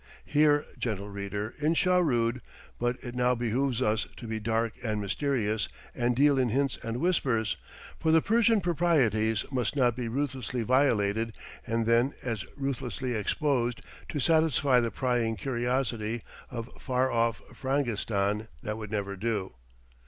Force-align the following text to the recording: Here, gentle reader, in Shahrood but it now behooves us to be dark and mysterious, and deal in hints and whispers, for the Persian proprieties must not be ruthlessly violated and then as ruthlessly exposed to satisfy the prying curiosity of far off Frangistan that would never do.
Here, 0.25 0.65
gentle 0.79 1.09
reader, 1.09 1.53
in 1.59 1.75
Shahrood 1.75 2.41
but 2.79 2.95
it 3.03 3.13
now 3.13 3.35
behooves 3.35 3.83
us 3.83 4.07
to 4.17 4.25
be 4.25 4.39
dark 4.39 4.73
and 4.83 4.99
mysterious, 4.99 5.69
and 5.93 6.15
deal 6.15 6.39
in 6.39 6.49
hints 6.49 6.79
and 6.81 6.97
whispers, 6.97 7.55
for 7.99 8.11
the 8.11 8.19
Persian 8.19 8.61
proprieties 8.61 9.45
must 9.51 9.75
not 9.75 9.95
be 9.95 10.07
ruthlessly 10.07 10.63
violated 10.63 11.37
and 11.67 11.85
then 11.85 12.15
as 12.23 12.45
ruthlessly 12.57 13.13
exposed 13.13 13.81
to 14.09 14.19
satisfy 14.19 14.79
the 14.79 14.89
prying 14.89 15.35
curiosity 15.35 16.23
of 16.49 16.67
far 16.79 17.11
off 17.11 17.39
Frangistan 17.53 18.47
that 18.63 18.79
would 18.79 18.89
never 18.89 19.15
do. 19.15 19.53